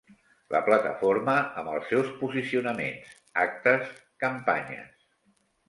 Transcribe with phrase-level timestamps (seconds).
[0.53, 3.13] La plataforma amb els seus posicionaments,
[3.47, 3.95] actes,
[4.27, 5.01] campanyes.